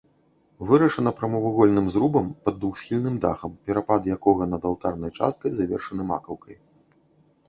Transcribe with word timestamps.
Вырашана 0.69 1.11
прамавугольным 1.17 1.89
зрубам 1.95 2.31
пад 2.47 2.57
двухсхільным 2.63 3.19
дахам, 3.25 3.53
перапад 3.67 4.09
якога 4.13 4.47
над 4.55 4.65
алтарнай 4.71 5.11
часткай 5.21 5.53
завершаны 5.61 6.03
макаўкай. 6.13 6.57